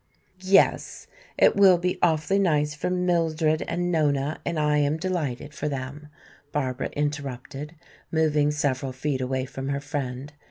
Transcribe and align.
"Yes, 0.43 1.05
it 1.37 1.55
will 1.55 1.77
be 1.77 1.99
awfully 2.01 2.39
nice 2.39 2.73
for 2.73 2.89
Mildred 2.89 3.61
and 3.67 3.91
Nona 3.91 4.39
and 4.43 4.57
I 4.57 4.79
am 4.79 4.97
delighted 4.97 5.53
for 5.53 5.69
them," 5.69 6.07
Barbara 6.51 6.89
interrupted, 6.93 7.75
moving 8.11 8.49
several 8.49 8.93
feet 8.93 9.21
away 9.21 9.45
from 9.45 9.69
her 9.69 9.79
friend. 9.79 10.33